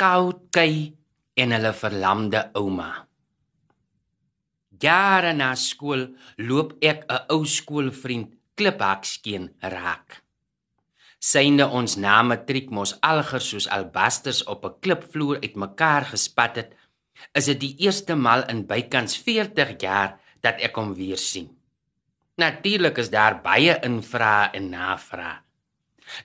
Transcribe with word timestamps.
Koudkei 0.00 0.96
en 1.36 1.52
hulle 1.52 1.74
verlamde 1.76 2.40
ouma. 2.56 2.86
Jare 4.80 5.34
na 5.36 5.50
skool 5.60 6.06
loop 6.48 6.70
ek 6.90 7.04
'n 7.04 7.26
ou 7.34 7.44
skoolvriend 7.44 8.30
kliphaakskeen 8.56 9.44
raak. 9.74 10.08
Synde 11.30 11.66
ons 11.78 11.96
na 12.04 12.22
matriek 12.22 12.70
mos 12.76 12.96
alger 13.12 13.42
soos 13.50 13.66
albasters 13.76 14.40
op 14.52 14.64
'n 14.64 14.78
klipvloer 14.82 15.38
uitmekaar 15.44 16.04
gespat 16.12 16.56
het, 16.56 16.70
is 17.38 17.44
dit 17.44 17.60
die 17.60 17.74
eerste 17.84 18.14
maal 18.14 18.42
in 18.48 18.66
bykans 18.66 19.18
40 19.26 19.70
jaar 19.80 20.10
dat 20.40 20.56
ek 20.66 20.74
hom 20.76 20.94
weer 20.94 21.20
sien. 21.30 21.48
Natuurlik 22.36 22.96
is 22.98 23.10
daar 23.10 23.42
baie 23.42 23.74
invrae 23.82 24.50
en 24.56 24.70
navrae. 24.70 25.49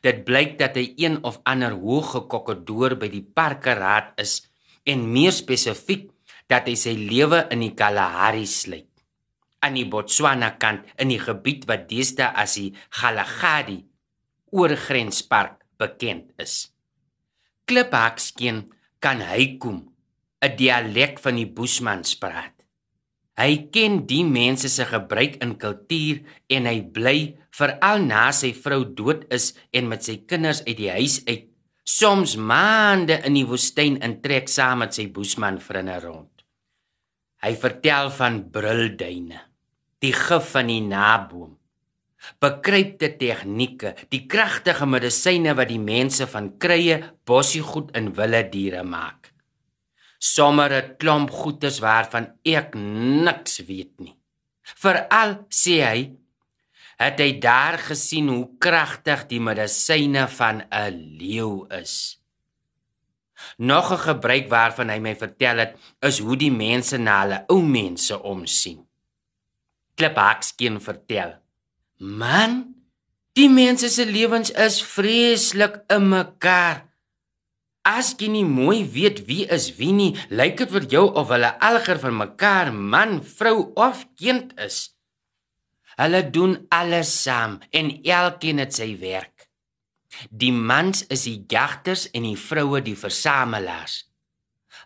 Dit 0.01 0.23
blyk 0.27 0.57
dat 0.59 0.75
hy 0.79 0.93
een 0.97 1.21
of 1.23 1.39
ander 1.43 1.75
hoë 1.77 2.25
kokkedoor 2.31 2.97
by 3.01 3.11
die 3.11 3.25
parkeraad 3.25 4.15
is 4.21 4.41
en 4.85 5.07
meer 5.11 5.33
spesifiek 5.35 6.11
dat 6.49 6.67
hy 6.69 6.75
sy 6.77 6.93
lewe 6.97 7.45
in 7.53 7.63
die 7.65 7.73
Kalahari 7.77 8.45
sluit 8.45 8.89
aan 9.65 9.77
die 9.79 9.87
Botswana 9.89 10.51
kant 10.61 10.85
in 11.01 11.09
die 11.09 11.21
gebied 11.21 11.65
wat 11.69 11.87
deesdae 11.89 12.29
as 12.37 12.57
die 12.59 12.71
Galagadi 12.99 13.79
oorgrenspark 14.53 15.63
bekend 15.81 16.29
is. 16.41 16.69
Kliphakskeen 17.65 18.67
kan 19.01 19.25
hy 19.25 19.57
kom 19.57 19.79
'n 20.45 20.55
dialek 20.59 21.17
van 21.23 21.35
die 21.41 21.49
Bushmans 21.57 22.13
praat. 22.21 22.54
Hy 23.35 23.67
ken 23.75 24.05
die 24.07 24.23
mense 24.23 24.69
se 24.71 24.85
gebruik 24.87 25.41
in 25.43 25.57
kultuur 25.59 26.21
en 26.55 26.69
hy 26.69 26.77
bly 26.95 27.17
veral 27.55 28.05
na 28.07 28.29
sy 28.35 28.53
vrou 28.55 28.85
dood 28.95 29.25
is 29.35 29.49
en 29.75 29.89
met 29.91 30.07
sy 30.07 30.21
kinders 30.29 30.61
uit 30.63 30.77
die 30.79 30.91
huis 30.93 31.19
uit 31.27 31.49
soms 31.85 32.37
maande 32.39 33.19
in 33.27 33.35
die 33.37 33.45
woestyn 33.47 33.99
intrek 34.07 34.47
saam 34.49 34.81
met 34.83 34.95
sy 34.97 35.05
Bushman 35.11 35.59
vriende 35.61 35.99
rond. 36.03 36.31
Hy 37.45 37.53
vertel 37.61 38.09
van 38.15 38.39
brulduine, 38.55 39.43
die 40.01 40.15
gif 40.15 40.49
van 40.55 40.71
die 40.71 40.81
naboom, 40.81 41.51
bekruipte 42.41 43.11
tegnieke, 43.19 43.93
die 44.09 44.23
kragtige 44.31 44.87
medisyne 44.89 45.53
wat 45.59 45.69
die 45.69 45.81
mense 45.81 46.25
van 46.31 46.55
krye, 46.57 47.01
bossiegoed 47.27 47.93
en 47.99 48.09
wilde 48.17 48.41
diere 48.49 48.81
maak. 48.87 49.24
Sommige 50.19 50.95
klomp 50.97 51.31
goedes 51.31 51.79
waarvan 51.83 52.31
ek 52.43 52.75
niks 52.75 53.59
weet 53.67 53.93
nie. 53.99 54.15
Veral 54.75 55.45
sê 55.53 55.79
hy 55.83 55.99
het 56.97 57.19
hy 57.19 57.31
daar 57.43 57.77
gesien 57.89 58.29
hoe 58.31 58.45
kragtig 58.61 59.25
die 59.31 59.41
medisyne 59.43 60.27
van 60.37 60.63
'n 60.71 61.17
leeu 61.19 61.67
is. 61.69 62.19
Nog 63.57 63.91
'n 63.91 63.97
gebruik 63.97 64.49
waarvan 64.49 64.89
hy 64.89 64.99
my 64.99 65.15
vertel 65.15 65.57
het, 65.57 65.75
is 66.01 66.19
hoe 66.19 66.37
die 66.37 66.51
mense 66.51 66.97
na 66.97 67.21
hulle 67.21 67.43
ou 67.47 67.61
mense 67.61 68.21
omsien. 68.21 68.87
Kliphaakskeen 69.95 70.81
vertel: 70.81 71.35
"Man, 71.97 72.75
die 73.33 73.49
mense 73.49 73.89
se 73.89 74.05
lewens 74.05 74.51
is 74.51 74.83
vreeslik 74.83 75.83
in 75.87 76.09
mekaar. 76.09 76.85
As 77.85 78.15
jy 78.17 78.31
nie 78.33 78.47
mooi 78.49 78.81
weet 78.89 79.21
wie 79.27 79.43
is 79.53 79.69
wie 79.77 79.93
nie, 79.93 80.15
lyk 80.33 80.57
dit 80.57 80.71
vir 80.73 80.87
jou 80.89 81.03
of 81.21 81.29
hulle 81.29 81.51
alger 81.61 81.99
van 82.01 82.15
mekaar 82.17 82.71
man, 82.73 83.19
vrou 83.21 83.69
of 83.77 84.07
kind 84.17 84.55
is. 84.57 84.95
Hulle 85.99 86.23
doen 86.33 86.57
alles 86.73 87.11
saam 87.13 87.59
en 87.69 87.91
elkeen 88.01 88.63
het 88.63 88.73
sy 88.73 88.89
werk. 88.99 89.45
Die 90.31 90.51
mans 90.51 91.03
is 91.13 91.27
die 91.27 91.43
jagters 91.51 92.07
en 92.17 92.25
die 92.25 92.39
vroue 92.39 92.81
die 92.81 92.97
versamelaars. 92.97 94.01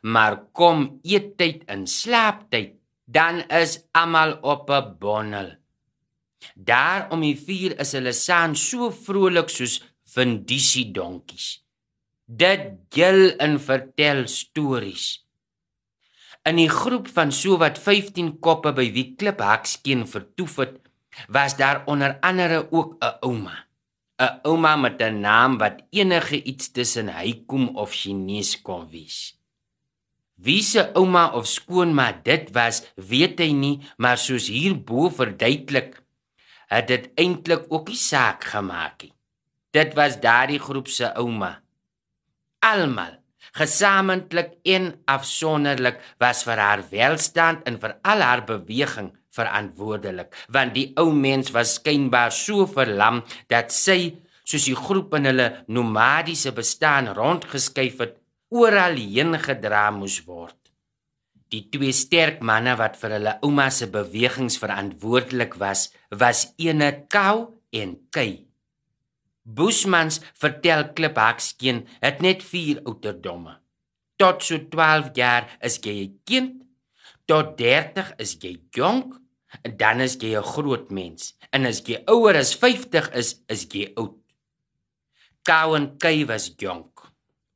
Maar 0.04 0.42
kom 0.52 1.00
eettyd 1.08 1.64
en 1.72 1.88
slaaptyd, 1.88 2.76
dan 3.08 3.42
is 3.48 3.80
almal 3.96 4.38
op 4.44 4.70
'n 4.70 4.98
bonnel. 5.00 5.56
Daar 6.56 7.08
om 7.12 7.22
die 7.22 7.36
vuur 7.36 7.80
is 7.80 7.92
hulle 7.92 8.14
saam 8.14 8.56
so 8.56 8.92
vrolik 8.92 9.50
soos 9.50 9.82
vindisie 10.04 10.92
donkies. 10.92 11.64
Dit 12.30 12.76
gil 12.94 13.32
en 13.42 13.56
vertel 13.58 14.28
stories. 14.30 15.06
In 16.46 16.60
die 16.62 16.70
groep 16.70 17.08
van 17.10 17.32
sowat 17.34 17.80
15 17.82 18.36
koppe 18.38 18.70
by 18.78 18.84
wie 18.94 19.16
Kliphaakskeen 19.18 20.04
vertoef 20.06 20.60
het, 20.62 20.76
was 21.26 21.56
daar 21.58 21.82
onder 21.90 22.20
andere 22.22 22.68
ook 22.70 23.02
'n 23.02 23.18
ouma. 23.26 23.66
'n 24.22 24.40
ouma 24.46 24.76
met 24.76 25.02
'n 25.02 25.20
naam 25.22 25.58
wat 25.58 25.82
enige 25.90 26.44
iets 26.44 26.72
tussen 26.72 27.10
Hykom 27.10 27.76
of 27.76 27.92
Chinese 27.92 28.62
kon 28.62 28.86
wees. 28.90 29.34
Wie 30.36 30.62
se 30.62 30.94
ouma 30.94 31.34
of 31.34 31.48
skoonma 31.48 32.12
dit 32.24 32.52
was, 32.52 32.84
weet 32.96 33.40
hy 33.40 33.52
nie, 33.52 33.82
maar 33.98 34.18
soos 34.18 34.48
hierbo 34.48 35.10
verduidelik, 35.10 36.04
het 36.68 36.88
dit 36.88 37.10
eintlik 37.16 37.66
ook 37.70 37.88
nie 37.88 37.98
saak 37.98 38.44
gemaak 38.44 39.02
nie. 39.02 39.14
Dit 39.72 39.94
was 39.94 40.20
daardie 40.20 40.60
groep 40.60 40.88
se 40.88 41.14
ouma. 41.16 41.64
Almal, 42.66 43.16
gesamentlik 43.56 44.58
en 44.68 44.92
afsonderlik, 45.08 46.00
was 46.20 46.44
vir 46.48 46.60
haar 46.60 46.84
welstand 46.92 47.66
en 47.70 47.80
vir 47.80 47.96
al 48.04 48.22
haar 48.26 48.44
beweging 48.48 49.14
verantwoordelik 49.36 50.34
want 50.54 50.76
die 50.78 50.88
ou 51.00 51.12
mens 51.14 51.52
was 51.56 51.78
skynbaar 51.80 52.34
so 52.36 52.66
verlam 52.70 53.22
dat 53.52 53.74
sy 53.74 54.16
soos 54.44 54.66
die 54.66 54.78
groep 54.78 55.14
in 55.20 55.30
hulle 55.30 55.50
nomadiese 55.70 56.54
bestaan 56.58 57.12
rondgeskuif 57.18 58.02
het 58.04 58.18
oral 58.50 58.98
heen 58.98 59.38
gedra 59.38 59.90
moes 59.94 60.18
word. 60.26 60.58
Die 61.54 61.66
twee 61.74 61.94
sterk 61.94 62.42
manne 62.46 62.76
wat 62.78 62.98
vir 63.02 63.18
hulle 63.18 63.38
ouma 63.46 63.70
se 63.74 63.90
bewegings 63.94 64.58
verantwoordelik 64.62 65.58
was 65.62 65.90
was 66.10 66.48
ene 66.58 66.92
kou 67.14 67.54
en 67.74 67.98
kei 68.14 68.49
Bushmans 69.50 70.20
vertel 70.38 70.92
Kliphaakskeen 70.94 71.88
het 72.04 72.22
net 72.22 72.44
4 72.46 72.84
ouderdomme 72.86 73.58
tot 74.20 74.44
so 74.44 74.60
12 74.74 75.16
jaar 75.16 75.48
is 75.64 75.80
jy 75.84 75.96
'n 76.04 76.20
kind 76.28 76.54
tot 77.26 77.58
30 77.58 78.14
is 78.20 78.36
jy 78.44 78.60
jonk 78.76 79.16
en 79.64 79.78
dan 79.78 80.02
is 80.02 80.18
jy 80.22 80.36
'n 80.38 80.52
groot 80.54 80.92
mens. 80.92 81.34
En 81.52 81.66
as 81.66 81.82
jy 81.88 82.04
ouer 82.06 82.36
as 82.36 82.54
50 82.54 83.10
is 83.14 83.42
is 83.48 83.66
jy 83.74 83.94
oud. 83.96 84.20
Kou 85.44 85.76
en 85.76 85.98
Kay 85.98 86.26
was 86.26 86.54
jonk. 86.58 86.94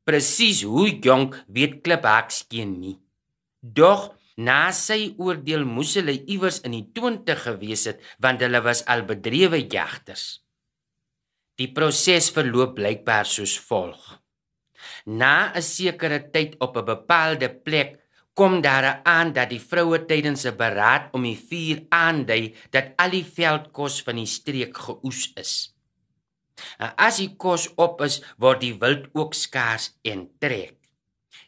Presies 0.04 0.62
hoe 0.62 0.98
jonk 1.00 1.44
weet 1.46 1.82
Kliphaakskeen 1.82 2.80
nie. 2.80 2.98
Dog 3.60 4.16
na 4.36 4.72
sy 4.72 5.14
oordeel 5.18 5.64
moes 5.64 5.94
hulle 5.94 6.24
iewers 6.26 6.60
in 6.60 6.72
die 6.72 6.88
20 6.92 7.42
gewees 7.42 7.84
het 7.84 8.00
want 8.18 8.40
hulle 8.40 8.60
was 8.62 8.84
al 8.86 9.02
bedrewe 9.02 9.60
jagters 9.68 10.43
Die 11.58 11.70
proses 11.72 12.30
verloop 12.34 12.74
blykbaar 12.74 13.26
soos 13.26 13.58
volg 13.68 14.24
Na 15.04 15.52
'n 15.52 15.62
sekere 15.62 16.20
tyd 16.34 16.56
op 16.64 16.76
'n 16.76 16.84
bepaalde 16.84 17.48
plek 17.66 17.90
kom 18.34 18.60
daar 18.60 19.00
aan 19.02 19.32
dat 19.32 19.50
die 19.50 19.60
vroue 19.70 19.98
tydens 20.10 20.44
'n 20.44 20.56
beraad 20.56 21.12
om 21.12 21.22
die 21.22 21.40
vuur 21.48 21.78
aandui 21.88 22.54
dat 22.70 22.92
al 22.96 23.10
die 23.10 23.26
veldkos 23.36 24.02
van 24.02 24.16
die 24.16 24.26
streek 24.26 24.76
geoes 24.76 25.32
is. 25.34 25.52
En 26.78 26.90
as 26.96 27.16
die 27.16 27.36
kos 27.36 27.74
op 27.74 28.00
is, 28.00 28.22
word 28.38 28.60
die 28.60 28.76
wild 28.78 29.04
ook 29.12 29.34
skaars 29.34 29.92
en 30.02 30.30
trek. 30.38 30.76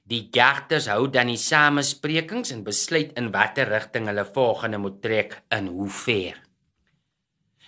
Die 0.03 0.29
jagters 0.31 0.87
hou 0.87 1.11
dan 1.11 1.27
die 1.27 1.37
samesprekings 1.51 2.51
en 2.51 2.63
besluit 2.63 3.13
in 3.19 3.33
watter 3.33 3.69
rigting 3.69 4.07
hulle 4.07 4.25
volgende 4.25 4.79
moet 4.79 5.03
trek 5.03 5.43
en 5.49 5.67
hoe 5.67 5.91
ver. 5.91 6.46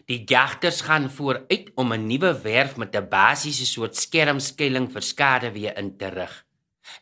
Die 0.08 0.22
jagters 0.24 0.80
gaan 0.86 1.10
vooruit 1.12 1.68
om 1.76 1.92
'n 1.92 2.06
nuwe 2.06 2.32
werf 2.42 2.76
met 2.76 2.96
'n 2.96 3.08
basiese 3.08 3.66
soort 3.66 3.96
skermskuiling 3.96 4.92
vir 4.92 5.02
skade 5.02 5.52
weer 5.52 5.76
in 5.76 5.96
te 5.96 6.08
rig. 6.08 6.44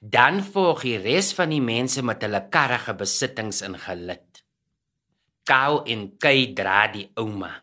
Dan 0.01 0.43
volg 0.43 0.83
die 0.83 0.99
res 0.99 1.33
van 1.33 1.49
die 1.49 1.61
mense 1.61 2.03
met 2.03 2.23
hulle 2.23 2.49
karrige 2.51 2.95
besittings 2.95 3.63
in 3.63 3.79
gelid. 3.79 4.43
Kou 5.45 5.85
en 5.87 6.17
Kay 6.19 6.53
dra 6.55 6.89
die 6.89 7.11
ouma. 7.15 7.63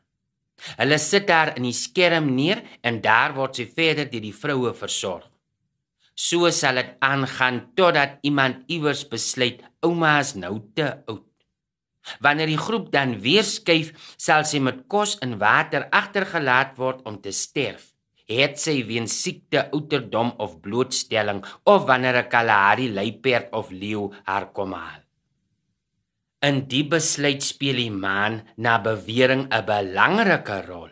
Hulle 0.78 0.98
sit 0.98 1.28
daar 1.28 1.58
in 1.58 1.64
die 1.64 1.76
skerm 1.76 2.36
neer 2.36 2.64
en 2.82 3.02
daar 3.02 3.36
word 3.36 3.56
sy 3.56 3.66
verder 3.76 4.10
deur 4.10 4.22
die 4.22 4.40
vroue 4.44 4.74
versorg. 4.74 5.28
So 6.16 6.50
sal 6.52 6.76
dit 6.76 6.96
aangaan 7.00 7.74
totdat 7.76 8.18
iemand 8.22 8.64
iewers 8.68 9.08
besluit 9.08 9.60
ouma 9.82 10.20
is 10.20 10.36
nou 10.36 10.62
te 10.76 11.04
oud. 11.06 11.33
Wanneer 12.20 12.48
die 12.48 12.58
groep 12.58 12.92
dan 12.92 13.20
weer 13.22 13.44
skuif, 13.44 13.94
sal 14.18 14.44
sy 14.44 14.60
met 14.60 14.88
kos 14.88 15.18
en 15.22 15.40
water 15.40 15.88
agtergelaat 15.92 16.78
word 16.78 17.02
om 17.06 17.22
te 17.22 17.32
sterf 17.32 17.94
het 18.30 18.60
sy 18.62 18.78
weens 18.88 19.16
siekte, 19.24 19.68
ouderdom 19.76 20.34
of 20.44 20.60
blootstelling 20.64 21.44
of 21.66 21.86
wanneer 21.88 22.18
'n 22.24 22.30
Kalahari 22.30 22.88
luiperd 22.90 23.52
of 23.52 23.72
leeu 23.72 24.12
haar 24.24 24.52
kom 24.52 24.74
haal. 24.74 25.02
In 26.42 26.68
die 26.68 26.84
besluit 26.84 27.44
speel 27.44 27.76
die 27.76 27.92
maan 27.92 28.44
na 28.58 28.80
bewering 28.80 29.48
'n 29.52 29.66
belangrike 29.66 30.66
rol. 30.68 30.90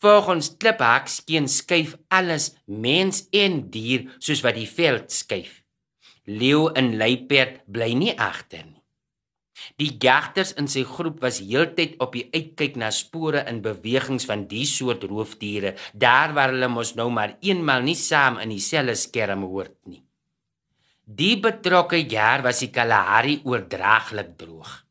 Volgens 0.00 0.56
Kliphak 0.56 1.08
skien 1.08 1.48
skuif 1.48 1.96
alles, 2.08 2.56
mens 2.66 3.28
en 3.30 3.70
dier, 3.70 4.10
soos 4.18 4.42
wat 4.42 4.54
die 4.54 4.66
veld 4.66 5.12
skuif. 5.12 5.62
Leeu 6.24 6.68
en 6.74 6.96
luiperd 6.96 7.62
bly 7.66 7.94
nie 7.94 8.18
agter 8.18 8.64
nie. 8.64 8.77
Die 9.80 9.90
jagters 10.00 10.52
in 10.60 10.68
sy 10.70 10.84
groep 10.86 11.20
was 11.24 11.40
heeltyd 11.42 11.96
op 12.04 12.14
die 12.16 12.26
uitkyk 12.32 12.76
na 12.80 12.90
spore 12.94 13.44
en 13.50 13.62
bewegings 13.64 14.26
van 14.28 14.46
die 14.50 14.66
soort 14.68 15.06
roofdiere, 15.10 15.74
daar 15.92 16.34
waar 16.36 16.54
hulle 16.54 16.70
mos 16.72 16.94
nou 16.98 17.08
maar 17.14 17.36
eenmal 17.40 17.86
nie 17.86 17.98
saam 17.98 18.38
in 18.42 18.54
dieselfde 18.54 18.96
skerm 18.98 19.46
hoort 19.48 19.76
nie. 19.86 20.02
Die 21.08 21.36
betrokke 21.40 22.02
jaar 22.04 22.44
was 22.44 22.60
die 22.60 22.70
Kalahari 22.70 23.38
oordraaglik 23.44 24.36
droog. 24.38 24.84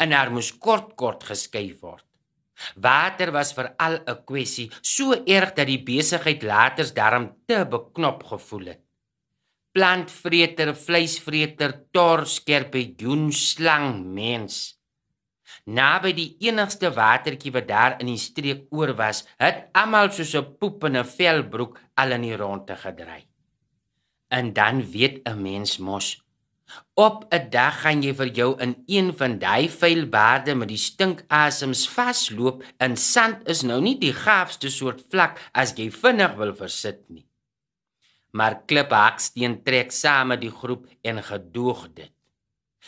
En 0.00 0.10
daar 0.10 0.32
moes 0.32 0.54
kort 0.58 0.94
kort 0.96 1.26
geskuif 1.28 1.82
word. 1.84 2.04
Water 2.74 3.30
was 3.30 3.52
veral 3.54 4.00
'n 4.02 4.24
kwessie, 4.26 4.70
so 4.82 5.12
erg 5.12 5.54
dat 5.54 5.66
die 5.66 5.82
besigheid 5.82 6.42
later 6.42 6.86
daarom 6.94 7.30
te 7.46 7.64
beknop 7.70 8.24
gevoel 8.24 8.66
het 8.74 8.87
plantvreter, 9.78 10.72
vleisvreter, 10.74 11.76
tor, 11.94 12.24
skerpioen, 12.26 13.28
slang, 13.30 14.00
mens. 14.10 14.56
Naby 15.70 16.14
die 16.16 16.30
enigste 16.48 16.90
watertjie 16.96 17.52
wat 17.54 17.68
daar 17.68 17.94
in 18.02 18.10
die 18.10 18.18
streek 18.18 18.64
oor 18.74 18.96
was, 18.98 19.22
het 19.38 19.68
almal 19.78 20.10
soos 20.10 20.34
'n 20.34 20.56
poep 20.58 20.84
in 20.88 20.96
'n 20.96 21.04
velbroek 21.04 21.78
al 21.94 22.12
in 22.16 22.22
die 22.22 22.36
ronde 22.36 22.76
gedry. 22.76 23.22
En 24.30 24.52
dan 24.52 24.82
weet 24.90 25.22
'n 25.24 25.42
mens 25.42 25.78
mos 25.78 26.16
op 26.94 27.24
'n 27.30 27.48
dag 27.50 27.80
gaan 27.80 28.02
jy 28.02 28.14
vir 28.14 28.30
jou 28.38 28.60
in 28.60 28.82
een 28.86 29.16
van 29.16 29.38
daai 29.38 29.68
vuilbaarde 29.68 30.54
met 30.54 30.68
die 30.68 30.76
stinkasems 30.76 31.88
vasloop 31.88 32.64
en 32.78 32.96
sand 32.96 33.48
is 33.48 33.62
nou 33.62 33.80
nie 33.80 33.98
die 33.98 34.12
gaafste 34.12 34.70
soort 34.70 35.00
vlak 35.10 35.40
as 35.52 35.72
jy 35.76 35.90
vinnig 35.90 36.34
wil 36.36 36.54
versit 36.54 37.00
nie 37.08 37.27
maar 38.30 38.62
Kliphaksteen 38.66 39.62
trek 39.64 39.92
saam 39.92 40.32
met 40.32 40.40
die 40.40 40.52
groep 40.52 40.86
en 41.02 41.22
gedoog 41.22 41.88
dit. 41.94 42.12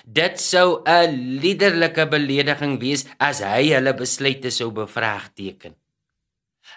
Dit 0.04 0.40
sou 0.40 0.82
'n 0.86 1.38
liderlike 1.40 2.06
belediging 2.08 2.80
wees 2.80 3.04
as 3.18 3.40
hy 3.40 3.72
hulle 3.72 3.94
besluite 3.94 4.50
sou 4.50 4.70
bevraagteken. 4.70 5.74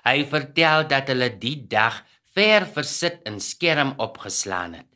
Hy 0.04 0.25
vertel 0.25 0.88
dat 0.88 1.07
hulle 1.07 1.30
die 1.38 1.68
dag 1.68 2.04
ver 2.36 2.65
versit 2.65 3.21
in 3.30 3.39
skerm 3.39 3.94
opgeslaan 3.98 4.74
het. 4.74 4.89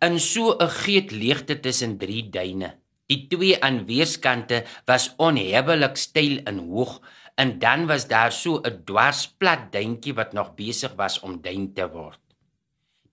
In 0.00 0.20
so 0.20 0.56
'n 0.58 0.68
geet 0.68 1.10
leegte 1.10 1.60
tussen 1.60 1.98
drie 1.98 2.30
duine. 2.30 2.78
Die 3.06 3.26
twee 3.30 3.54
aan 3.62 3.86
weerskante 3.86 4.64
was 4.84 5.14
onhebbelik 5.16 5.96
styl 5.96 6.40
en 6.44 6.58
hoog 6.58 7.00
en 7.34 7.58
dan 7.58 7.86
was 7.86 8.08
daar 8.08 8.32
so 8.32 8.60
'n 8.62 8.82
dwarsplat 8.84 9.72
duintjie 9.72 10.14
wat 10.14 10.32
nog 10.32 10.54
besig 10.54 10.92
was 10.94 11.20
om 11.20 11.40
duin 11.40 11.72
te 11.74 11.88
word. 11.88 12.25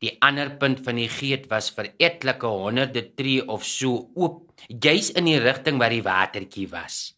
Die 0.04 0.18
ander 0.20 0.50
punt 0.60 0.82
van 0.84 0.98
die 1.00 1.08
geet 1.08 1.46
was 1.52 1.70
vir 1.72 1.94
etlike 2.04 2.50
honderde 2.52 3.06
tree 3.16 3.44
of 3.48 3.64
so 3.64 4.10
oop, 4.20 4.50
juis 4.68 5.14
in 5.16 5.30
die 5.30 5.40
rigting 5.40 5.78
waar 5.80 5.94
die 5.96 6.04
watertjie 6.04 6.68
was. 6.72 7.14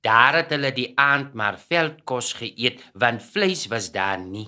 Daar 0.00 0.38
het 0.38 0.54
hulle 0.54 0.70
die 0.72 0.94
aand 0.96 1.34
maar 1.36 1.58
veldkos 1.60 2.32
geëet 2.38 2.80
want 3.02 3.20
vleis 3.20 3.66
was 3.68 3.90
daar 3.92 4.16
nie. 4.20 4.46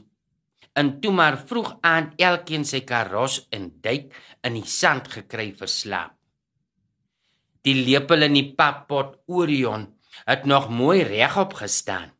En 0.72 0.94
toe 1.02 1.12
maar 1.12 1.36
vroeg 1.36 1.74
aand 1.84 2.14
elkeen 2.16 2.64
sy 2.64 2.80
karos 2.88 3.42
en 3.52 3.68
duik 3.84 4.14
in 4.48 4.56
die 4.56 4.64
sand 4.64 5.10
gekry 5.12 5.50
vir 5.58 5.68
slaap. 5.68 6.14
Die 7.68 7.76
lepel 7.76 8.24
in 8.30 8.38
die 8.38 8.48
pappot 8.56 9.18
Orion 9.28 9.84
het 10.24 10.48
nog 10.48 10.70
mooi 10.72 11.02
regop 11.04 11.52
gestaan. 11.60 12.16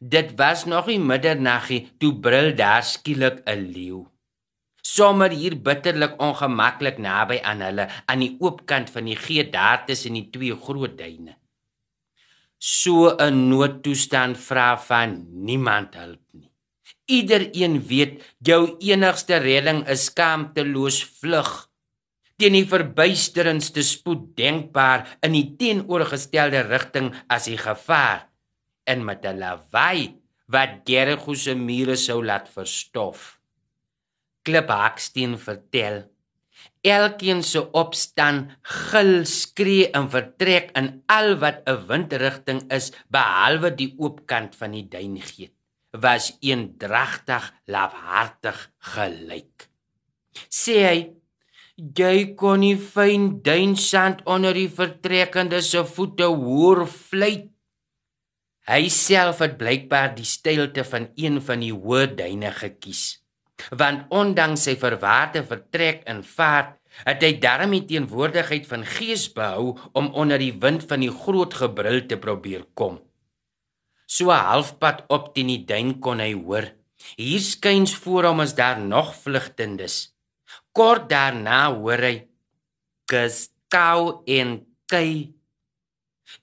Dit 0.00 0.32
was 0.40 0.64
nog 0.64 0.88
nie 0.88 0.98
middernaggie 0.98 1.82
toe 2.00 2.14
brul 2.16 2.54
daar 2.56 2.82
skielik 2.82 3.44
'n 3.44 3.68
leeu 3.76 4.09
sommer 4.82 5.30
hier 5.30 5.56
bitterlik 5.56 6.16
ongemaklik 6.22 6.98
naby 6.98 7.40
aan 7.42 7.62
hulle 7.64 7.88
aan 8.06 8.24
die 8.24 8.36
oopkant 8.40 8.90
van 8.90 9.04
die 9.04 9.16
gee 9.16 9.44
daar 9.50 9.86
tussen 9.86 10.18
die 10.18 10.28
twee 10.30 10.56
groot 10.56 10.98
duine. 10.98 11.36
So 12.58 13.16
'n 13.16 13.48
noodtoestand 13.48 14.38
vra 14.38 14.76
van 14.76 15.26
niemand 15.46 15.94
hulp 15.94 16.24
nie. 16.32 16.50
Iedereen 17.06 17.86
weet 17.86 18.22
jou 18.38 18.76
enigste 18.78 19.36
redding 19.36 19.88
is 19.88 20.04
skaamteloos 20.04 21.02
vlug 21.20 21.70
teen 22.40 22.56
die 22.56 22.64
verbuisterendste 22.64 23.82
spoed 23.84 24.30
denkbaar 24.38 25.04
in 25.26 25.34
die 25.36 25.56
teenoorgestelde 25.60 26.62
rigting 26.68 27.12
as 27.28 27.44
die 27.50 27.58
gevaar 27.60 28.28
en 28.88 29.04
met 29.04 29.24
'n 29.24 29.38
lawaai 29.38 30.16
wat 30.48 30.82
Gergo 30.84 31.34
se 31.34 31.54
mure 31.54 31.96
sou 31.96 32.24
laat 32.24 32.48
verstof. 32.48 33.39
Kliphaksteen 34.50 35.38
vertel. 35.38 36.08
Elkeen 36.82 37.42
se 37.44 37.60
opstaan, 37.76 38.56
gil, 38.62 39.24
skree 39.28 39.90
en 39.96 40.08
vertrek 40.10 40.72
in 40.80 40.88
al 41.06 41.36
wat 41.42 41.62
'n 41.68 41.86
windrigting 41.88 42.60
is, 42.72 42.90
behalwe 43.14 43.70
die 43.80 43.94
oopkant 43.98 44.56
van 44.56 44.72
die 44.72 44.88
duingeet, 44.88 45.52
was 45.92 46.32
eendragtig, 46.40 47.52
lafhartig 47.66 48.58
gelyk. 48.94 49.68
Sê 50.48 50.76
hy, 50.88 50.98
jy 51.76 52.34
kon 52.34 52.60
nie 52.60 52.76
fyn 52.76 53.42
duinsand 53.42 54.24
onder 54.24 54.54
die 54.54 54.72
vertrekkende 54.80 55.62
se 55.62 55.84
voete 55.84 56.26
hoor 56.26 56.86
vlieg. 56.86 57.46
Hy 58.66 58.88
self 58.88 59.38
het 59.38 59.58
blykbaar 59.58 60.14
die 60.14 60.24
stilte 60.24 60.84
van 60.84 61.10
een 61.16 61.40
van 61.42 61.60
die 61.60 61.74
hoë 61.74 62.06
duine 62.16 62.50
gekies 62.52 63.20
want 63.70 64.06
ondanks 64.14 64.66
sy 64.68 64.76
verwaarde 64.80 65.44
vertrek 65.46 66.04
in 66.10 66.22
vaart 66.24 66.76
het 67.06 67.22
hy 67.22 67.32
daarmee 67.42 67.86
teenwoordigheid 67.88 68.66
van 68.68 68.84
gees 68.86 69.28
behou 69.32 69.76
om 69.96 70.10
onder 70.18 70.40
die 70.42 70.54
wind 70.62 70.84
van 70.90 71.04
die 71.04 71.12
groot 71.12 71.54
gebrul 71.54 72.02
te 72.10 72.18
probeer 72.20 72.66
kom. 72.74 72.98
So 74.10 74.34
halfpad 74.34 75.04
op 75.08 75.30
teen 75.34 75.52
die 75.52 75.64
duin 75.64 75.98
kon 76.02 76.22
hy 76.22 76.32
hoor. 76.34 76.66
Hier 77.16 77.40
skuins 77.40 77.94
voor 77.94 78.28
hom 78.28 78.42
is 78.44 78.56
daar 78.58 78.80
nog 78.80 79.14
vlugtendes. 79.22 80.10
Kort 80.74 81.08
daarna 81.10 81.68
hoor 81.72 82.02
hy 82.04 82.16
geskou 83.10 84.22
en 84.26 84.58
kei. 84.90 85.30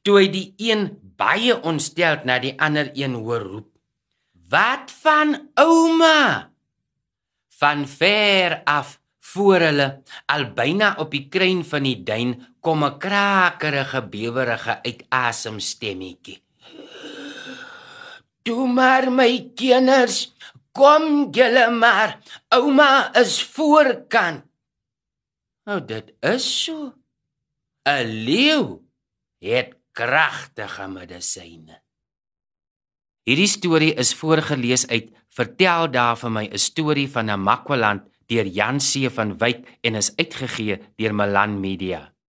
Toe 0.03 0.19
hy 0.21 0.27
die 0.31 0.47
een 0.69 0.89
baie 1.19 1.55
ontsteld 1.59 2.25
na 2.27 2.39
die 2.43 2.55
ander 2.59 2.91
een 2.95 3.19
hoor 3.19 3.43
roep. 3.43 3.71
Wat 4.51 4.91
van 5.03 5.49
ouma? 5.59 6.51
Van 7.57 7.87
ver 7.87 8.61
af 8.63 8.99
voor 9.19 9.59
hulle 9.67 9.87
al 10.25 10.45
byna 10.55 10.93
op 11.01 11.11
die 11.11 11.25
kruin 11.29 11.63
van 11.65 11.83
die 11.87 11.99
duin 12.03 12.35
kom 12.61 12.83
'n 12.85 12.97
krakerige 12.97 14.01
bewerige 14.01 14.73
uitasem 14.83 15.59
stemmetjie. 15.59 16.41
"Toe 18.43 18.67
maar 18.67 19.11
my 19.11 19.51
kinders, 19.55 20.33
kom 20.71 21.31
julle 21.31 21.69
maar. 21.71 22.19
Ouma 22.49 23.13
is 23.13 23.43
voorkant." 23.43 24.45
Nou 25.65 25.85
dit 25.85 26.13
is 26.21 26.63
so. 26.63 26.93
'n 27.85 28.05
Leeu 28.25 28.79
het 29.39 29.75
kragtige 29.91 30.87
medisyne. 30.87 31.81
Hierdie 33.27 33.47
storie 33.47 33.93
is 33.93 34.13
voorgeles 34.15 34.87
uit 34.87 35.11
Vertel 35.37 35.91
daar 35.93 36.15
vir 36.17 36.31
my 36.33 36.45
'n 36.49 36.57
storie 36.57 37.09
van 37.15 37.29
'n 37.29 37.43
Makwaland 37.47 38.01
deur 38.25 38.45
Jan 38.45 38.79
C 38.79 39.05
van 39.15 39.37
Wyk 39.37 39.77
en 39.81 39.95
is 39.95 40.15
uitgegee 40.15 40.81
deur 40.95 41.13
Malan 41.13 41.59
Media. 41.59 42.16